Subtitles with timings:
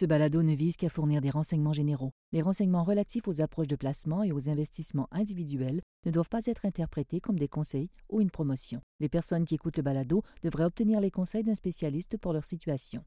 [0.00, 2.12] Ce balado ne vise qu'à fournir des renseignements généraux.
[2.32, 6.64] Les renseignements relatifs aux approches de placement et aux investissements individuels ne doivent pas être
[6.64, 8.80] interprétés comme des conseils ou une promotion.
[9.00, 13.04] Les personnes qui écoutent le balado devraient obtenir les conseils d'un spécialiste pour leur situation.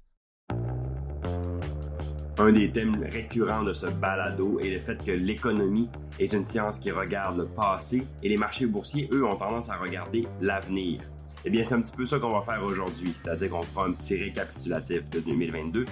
[2.38, 5.90] Un des thèmes récurrents de ce balado est le fait que l'économie
[6.20, 9.78] est une science qui regarde le passé et les marchés boursiers, eux, ont tendance à
[9.78, 11.02] regarder l'avenir.
[11.44, 13.94] Eh bien, c'est un petit peu ça qu'on va faire aujourd'hui, c'est-à-dire qu'on fera un
[13.94, 15.86] petit récapitulatif de 2022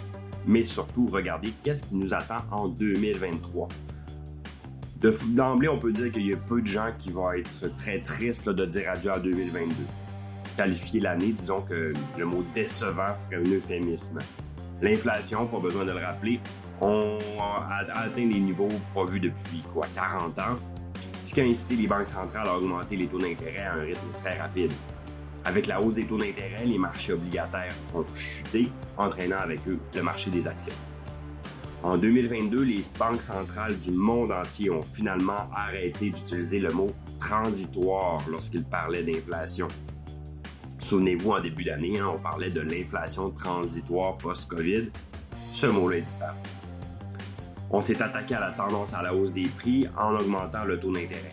[0.46, 3.68] mais surtout regarder qu'est-ce qui nous attend en 2023.
[5.30, 8.48] D'emblée, on peut dire qu'il y a peu de gens qui vont être très tristes
[8.48, 9.74] de dire adieu à 2022.
[10.56, 14.20] Qualifier l'année, disons que le mot décevant serait un euphémisme.
[14.82, 16.40] L'inflation, pas besoin de le rappeler,
[16.82, 20.58] on a atteint des niveaux pas vus depuis quoi, 40 ans,
[21.24, 24.08] ce qui a incité les banques centrales à augmenter les taux d'intérêt à un rythme
[24.22, 24.72] très rapide.
[25.44, 30.04] Avec la hausse des taux d'intérêt, les marchés obligataires ont chuté, entraînant avec eux le
[30.04, 30.74] marché des actions.
[31.84, 38.22] En 2022, les banques centrales du monde entier ont finalement arrêté d'utiliser le mot transitoire
[38.30, 39.68] lorsqu'ils parlaient d'inflation.
[40.78, 44.92] Souvenez-vous, en début d'année, hein, on parlait de l'inflation transitoire post-COVID.
[45.54, 46.38] Ce mot-là est disparu.
[47.72, 50.92] On s'est attaqué à la tendance à la hausse des prix en augmentant le taux
[50.92, 51.32] d'intérêt.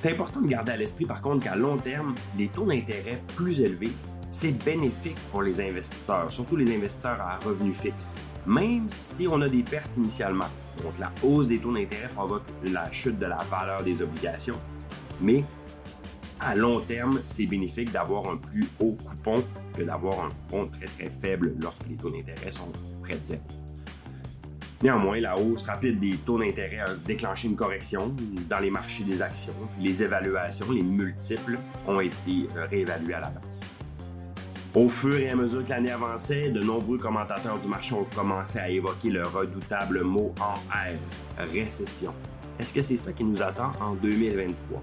[0.00, 3.60] C'est important de garder à l'esprit par contre qu'à long terme, les taux d'intérêt plus
[3.60, 3.90] élevés,
[4.30, 8.14] c'est bénéfique pour les investisseurs, surtout les investisseurs à revenus fixes,
[8.46, 10.46] même si on a des pertes initialement.
[10.84, 14.60] Donc la hausse des taux d'intérêt provoque la chute de la valeur des obligations,
[15.20, 15.42] mais
[16.38, 19.42] à long terme, c'est bénéfique d'avoir un plus haut coupon
[19.76, 22.70] que d'avoir un coupon très très faible lorsque les taux d'intérêt sont
[23.02, 23.42] près de zéro.
[24.80, 28.14] Néanmoins, la hausse rapide des taux d'intérêt a déclenché une correction
[28.48, 29.52] dans les marchés des actions.
[29.80, 33.62] Les évaluations, les multiples, ont été réévalués à la baisse.
[34.74, 38.60] Au fur et à mesure que l'année avançait, de nombreux commentateurs du marché ont commencé
[38.60, 42.14] à évoquer le redoutable mot en R, récession.
[42.60, 44.80] Est-ce que c'est ça qui nous attend en 2023?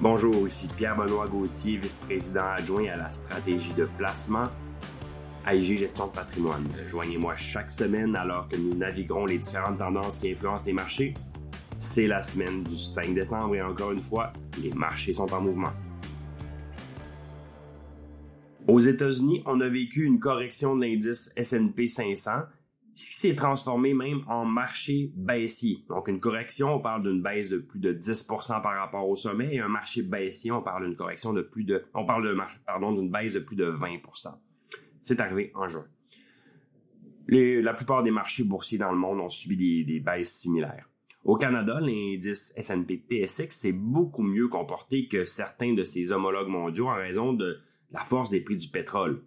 [0.00, 4.46] Bonjour, ici Pierre-Benoît Gauthier, vice-président adjoint à la stratégie de placement
[5.46, 6.66] AIG Gestion de patrimoine.
[6.88, 11.14] Joignez-moi chaque semaine alors que nous naviguerons les différentes tendances qui influencent les marchés.
[11.76, 14.32] C'est la semaine du 5 décembre et encore une fois,
[14.62, 15.72] les marchés sont en mouvement.
[18.66, 22.30] Aux États-Unis, on a vécu une correction de l'indice S&P 500,
[22.94, 25.84] ce qui s'est transformé même en marché baissier.
[25.88, 29.54] Donc une correction, on parle d'une baisse de plus de 10% par rapport au sommet,
[29.54, 32.22] et un marché baissier, on parle d'une correction de plus de, on parle
[32.96, 34.38] d'une baisse de plus de 20%.
[35.04, 35.84] C'est arrivé en juin.
[37.28, 40.88] la plupart des marchés boursiers dans le monde ont subi des, baisses similaires.
[41.24, 46.88] Au Canada, l'indice S&P TSX s'est beaucoup mieux comporté que certains de ses homologues mondiaux
[46.88, 47.58] en raison de
[47.90, 49.22] la force des prix du pétrole.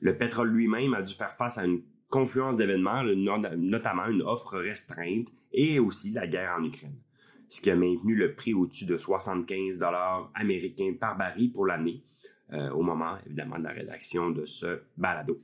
[0.00, 5.28] Le pétrole lui-même a dû faire face à une confluence d'événements, notamment une offre restreinte
[5.50, 7.00] et aussi la guerre en Ukraine,
[7.48, 12.04] ce qui a maintenu le prix au-dessus de 75 dollars américains par baril pour l'année,
[12.52, 15.40] euh, au moment, évidemment, de la rédaction de ce balado.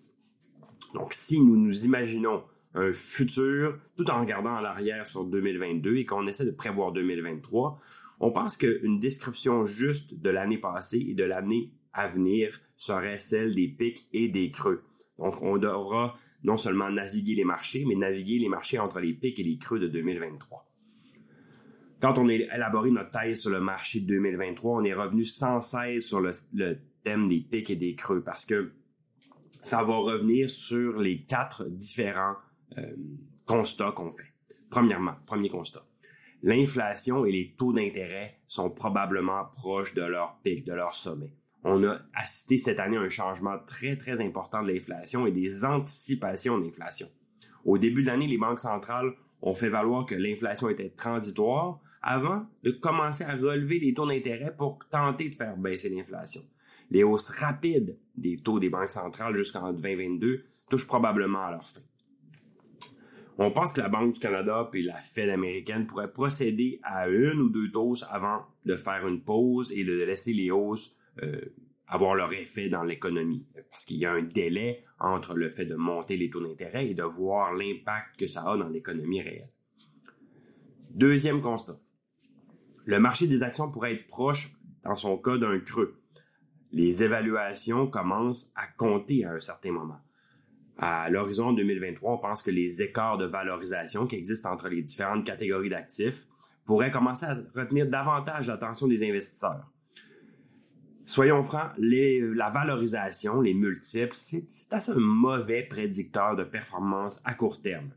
[0.94, 2.42] Donc, si nous nous imaginons
[2.74, 7.78] un futur tout en regardant à l'arrière sur 2022 et qu'on essaie de prévoir 2023,
[8.20, 13.54] on pense qu'une description juste de l'année passée et de l'année à venir serait celle
[13.54, 14.82] des pics et des creux.
[15.18, 19.40] Donc, on devra non seulement naviguer les marchés, mais naviguer les marchés entre les pics
[19.40, 20.67] et les creux de 2023.
[22.00, 25.60] Quand on a élaboré notre thèse sur le marché de 2023, on est revenu sans
[25.60, 26.30] cesse sur le,
[27.02, 28.72] thème des pics et des creux parce que
[29.62, 32.36] ça va revenir sur les quatre différents
[32.76, 32.82] euh,
[33.46, 34.32] constats qu'on fait.
[34.70, 35.84] Premièrement, premier constat.
[36.42, 41.32] L'inflation et les taux d'intérêt sont probablement proches de leur pic, de leur sommet.
[41.64, 45.64] On a assisté cette année à un changement très, très important de l'inflation et des
[45.64, 47.08] anticipations d'inflation.
[47.64, 51.80] Au début de l'année, les banques centrales ont fait valoir que l'inflation était transitoire
[52.10, 56.40] avant de commencer à relever les taux d'intérêt pour tenter de faire baisser l'inflation.
[56.90, 61.82] Les hausses rapides des taux des banques centrales jusqu'en 2022 touchent probablement à leur fin.
[63.36, 67.42] On pense que la Banque du Canada et la Fed américaine pourraient procéder à une
[67.42, 71.38] ou deux hausses avant de faire une pause et de laisser les hausses euh,
[71.88, 73.46] avoir leur effet dans l'économie.
[73.70, 76.94] Parce qu'il y a un délai entre le fait de monter les taux d'intérêt et
[76.94, 79.52] de voir l'impact que ça a dans l'économie réelle.
[80.90, 81.78] Deuxième constat.
[82.88, 84.50] Le marché des actions pourrait être proche,
[84.82, 85.98] dans son cas, d'un creux
[86.72, 90.00] les évaluations commencent à compter à un certain moment.
[90.78, 95.24] À l'horizon 2023, on pense que les écarts de valorisation qui existent entre les différentes
[95.24, 96.26] catégories d'actifs
[96.64, 99.70] pourraient commencer à retenir davantage l'attention des investisseurs.
[101.06, 107.62] Soyons francs, la valorisation, les multiples, c'est assez un mauvais prédicteur de performance à court
[107.62, 107.90] terme.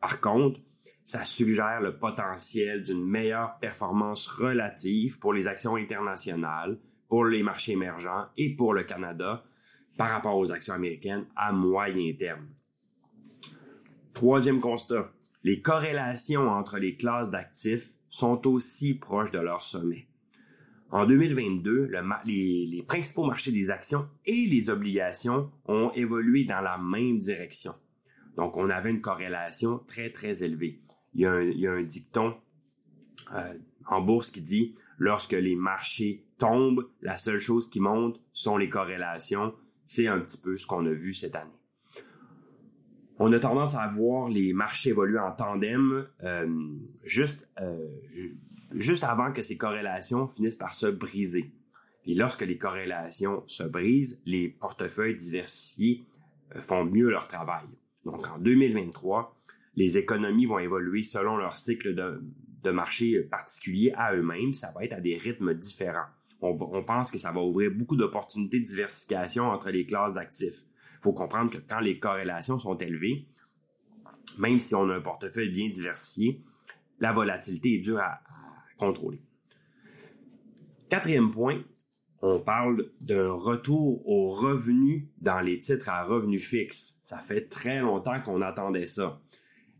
[0.00, 0.60] Par contre,
[1.04, 6.78] ça suggère le potentiel d'une meilleure performance relative pour les actions internationales,
[7.08, 9.44] pour les marchés émergents et pour le Canada
[9.96, 12.48] par rapport aux actions américaines à moyen terme.
[14.12, 15.10] Troisième constat,
[15.42, 20.08] les corrélations entre les classes d'actifs sont aussi proches de leur sommet.
[20.90, 21.90] En 2022,
[22.24, 27.74] les, principaux marchés des actions et les obligations ont évolué dans la même direction.
[28.36, 30.80] Donc, on avait une corrélation très, très élevée.
[31.14, 31.26] Il y
[31.66, 32.36] a un, dicton
[33.34, 33.54] euh,
[33.86, 38.68] en bourse qui dit, lorsque les marchés tombent, la seule chose qui monte sont les
[38.68, 39.54] corrélations.
[39.86, 41.50] C'est un petit peu ce qu'on a vu cette année.
[43.18, 47.88] On a tendance à voir les marchés évoluer en tandem euh, juste euh,
[48.72, 51.52] juste avant que ces corrélations finissent par se briser.
[52.04, 56.04] Et lorsque les corrélations se brisent, les portefeuilles diversifiés
[56.60, 57.64] font mieux leur travail.
[58.06, 59.36] Donc en 2023,
[59.74, 64.52] les économies vont évoluer selon leur cycle de, marché particulier à eux-mêmes.
[64.52, 66.06] Ça va être à des rythmes différents.
[66.40, 70.64] On, pense que ça va ouvrir beaucoup d'opportunités de diversification entre les classes d'actifs.
[70.94, 73.26] Il faut comprendre que quand les corrélations sont élevées,
[74.38, 76.40] même si on a un portefeuille bien diversifié,
[77.00, 78.20] la volatilité est dure à,
[78.78, 79.20] contrôler.
[80.88, 81.62] Quatrième point,
[82.22, 86.98] on parle d'un retour aux revenus dans les titres à revenus fixes.
[87.02, 89.20] Ça fait très longtemps qu'on attendait ça.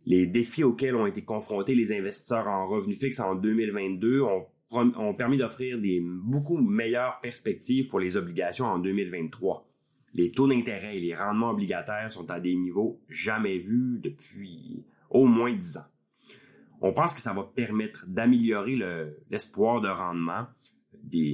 [0.04, 5.36] Les défis auxquels ont été confrontés les investisseurs en revenus fixes en 2022 ont, permis
[5.36, 9.66] d'offrir des beaucoup meilleures perspectives pour les obligations en 2023.
[10.14, 15.26] Les taux d'intérêt et les rendements obligataires sont à des niveaux jamais vus depuis au
[15.26, 15.86] moins 10 ans
[16.80, 18.76] on pense que ça va permettre d'améliorer
[19.30, 20.46] l'espoir de rendement,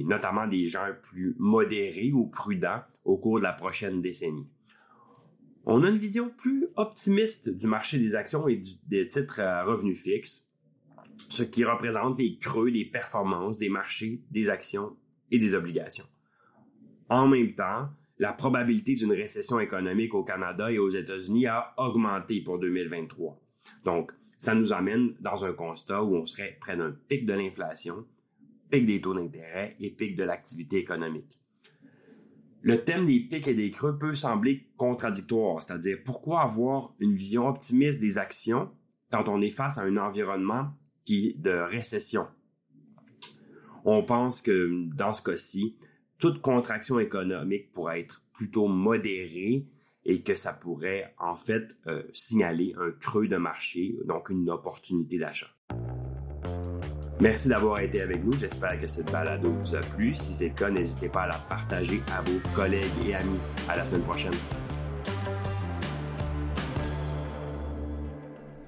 [0.05, 4.47] notamment des gens plus modérés ou prudents au cours de la prochaine décennie.
[5.65, 10.01] On a une vision plus optimiste du marché des actions et des titres à revenus
[10.01, 10.49] fixes,
[11.29, 14.95] ce qui représente les creux des performances des marchés des actions
[15.31, 16.05] et des obligations.
[17.09, 22.41] En même temps, la probabilité d'une récession économique au Canada et aux États-Unis a augmenté
[22.41, 23.39] pour 2023.
[23.85, 28.05] Donc, ça nous amène dans un constat où on serait près d'un pic de l'inflation,
[28.69, 31.39] pic des taux d'intérêt et pic de l'activité économique.
[32.61, 37.47] Le thème des pics et des creux peut sembler contradictoire, c'est-à-dire pourquoi avoir une vision
[37.47, 38.71] optimiste des actions
[39.11, 40.71] quand on est face à un environnement
[41.03, 42.25] qui de récession?
[43.83, 45.75] On pense que dans ce cas-ci,
[46.19, 49.67] toute contraction économique pourrait être plutôt modérée
[50.05, 55.17] et que ça pourrait en fait euh, signaler un creux de marché, donc une opportunité
[55.17, 55.49] d'achat.
[57.23, 58.33] Merci d'avoir été avec nous.
[58.33, 60.13] J'espère que cette balado vous a plu.
[60.13, 63.39] Si c'est le cas, n'hésitez pas à la partager à vos collègues et amis.
[63.69, 64.33] À la semaine prochaine.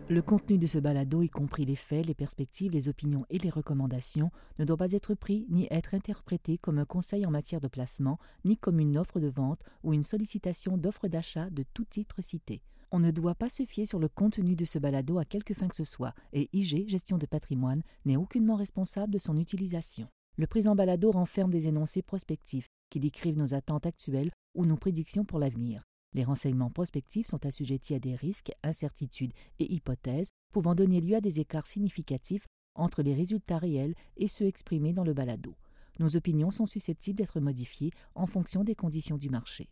[0.07, 3.49] Le contenu de ce balado, y compris les faits, les perspectives, les opinions et les
[3.49, 7.67] recommandations, ne doit pas être pris ni être interprété comme un conseil en matière de
[7.67, 12.23] placement, ni comme une offre de vente ou une sollicitation d'offre d'achat de tout titre
[12.23, 12.61] cité.
[12.91, 15.67] On ne doit pas se fier sur le contenu de ce balado à quelque fin
[15.67, 20.07] que ce soit, et IG, Gestion de patrimoine, n'est aucunement responsable de son utilisation.
[20.37, 25.25] Le présent balado renferme des énoncés prospectifs qui décrivent nos attentes actuelles ou nos prédictions
[25.25, 25.83] pour l'avenir.
[26.13, 31.21] Les renseignements prospectifs sont assujettis à des risques, incertitudes et hypothèses pouvant donner lieu à
[31.21, 35.55] des écarts significatifs entre les résultats réels et ceux exprimés dans le balado.
[35.99, 39.69] Nos opinions sont susceptibles d'être modifiées en fonction des conditions du marché.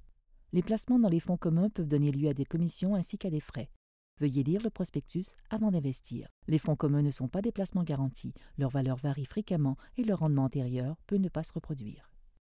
[0.54, 3.40] Les placements dans les fonds communs peuvent donner lieu à des commissions ainsi qu'à des
[3.40, 3.72] frais.
[4.20, 6.28] Veuillez lire le prospectus avant d'investir.
[6.48, 10.20] Les fonds communs ne sont pas des placements garantis, leur valeur varie fréquemment et leur
[10.20, 12.13] rendement antérieur peut ne pas se reproduire.